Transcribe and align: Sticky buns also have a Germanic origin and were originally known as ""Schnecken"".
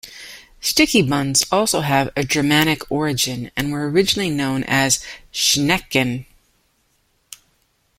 Sticky 0.61 1.03
buns 1.03 1.45
also 1.51 1.81
have 1.81 2.09
a 2.17 2.23
Germanic 2.23 2.91
origin 2.91 3.51
and 3.55 3.71
were 3.71 3.87
originally 3.87 4.31
known 4.31 4.63
as 4.63 4.99
""Schnecken"". 5.31 6.25